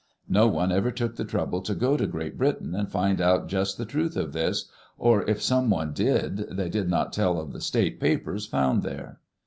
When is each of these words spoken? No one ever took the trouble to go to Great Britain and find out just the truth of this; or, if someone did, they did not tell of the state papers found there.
No 0.27 0.47
one 0.47 0.71
ever 0.71 0.89
took 0.89 1.15
the 1.15 1.23
trouble 1.23 1.61
to 1.61 1.75
go 1.75 1.95
to 1.95 2.07
Great 2.07 2.35
Britain 2.35 2.73
and 2.73 2.89
find 2.89 3.21
out 3.21 3.47
just 3.47 3.77
the 3.77 3.85
truth 3.85 4.17
of 4.17 4.33
this; 4.33 4.67
or, 4.97 5.21
if 5.29 5.43
someone 5.43 5.93
did, 5.93 6.37
they 6.57 6.69
did 6.69 6.89
not 6.89 7.13
tell 7.13 7.39
of 7.39 7.53
the 7.53 7.61
state 7.61 7.99
papers 7.99 8.47
found 8.47 8.81
there. 8.81 9.19